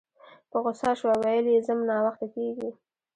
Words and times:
په 0.49 0.57
غوسه 0.63 0.89
شوه 0.99 1.15
ویل 1.21 1.45
یې 1.53 1.57
ځم 1.67 1.79
ناوخته 1.89 2.27
کیږي 2.35 2.69